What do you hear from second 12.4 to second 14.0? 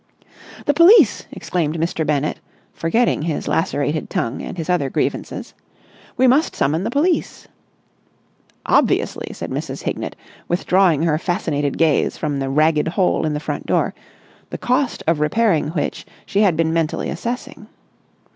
ragged hole in the front door,